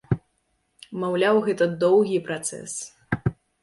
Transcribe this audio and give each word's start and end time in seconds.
Маўляў, 1.03 1.35
гэта 1.51 1.63
доўгі 1.87 2.21
працэс. 2.31 2.71